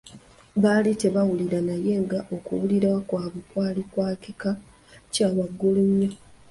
[0.61, 4.51] Baali tebawulira naye nga okuwulira kwabwe kwali kwa kika
[5.13, 6.09] kya waggulu nnyo.